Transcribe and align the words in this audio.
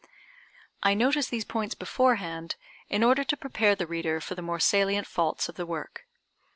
I 0.81 0.95
notice 0.95 1.27
these 1.29 1.45
points 1.45 1.75
beforehand 1.75 2.55
in 2.89 3.03
order 3.03 3.23
to 3.23 3.37
prepare 3.37 3.75
the 3.75 3.85
reader 3.85 4.19
for 4.19 4.33
the 4.33 4.41
more 4.41 4.59
salient 4.59 5.05
faults 5.05 5.47
of 5.47 5.57
the 5.57 5.65
work. 5.67 6.07